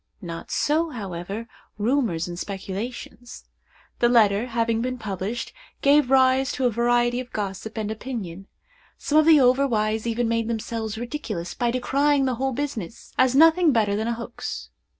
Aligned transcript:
Not 0.23 0.49
so, 0.49 0.89
however, 0.89 1.47
rumors 1.77 2.27
and 2.27 2.39
speculations. 2.39 3.45
The 3.99 4.09
letter, 4.09 4.47
having 4.47 4.81
been 4.81 4.97
published, 4.97 5.53
gave 5.83 6.09
rise 6.09 6.51
to 6.53 6.65
a 6.65 6.71
variety 6.71 7.19
of 7.19 7.31
gossip 7.31 7.77
and 7.77 7.91
opinion. 7.91 8.47
Some 8.97 9.19
of 9.19 9.27
the 9.27 9.39
over 9.39 9.67
wise 9.67 10.07
even 10.07 10.27
made 10.27 10.47
themselves 10.47 10.97
ridiculous 10.97 11.53
by 11.53 11.69
decrying 11.69 12.25
the 12.25 12.33
whole 12.41 12.51
business; 12.51 13.13
as 13.19 13.35
nothing 13.35 13.71
better 13.71 13.95
than 13.95 14.07
a 14.07 14.13
hoax. 14.13 14.71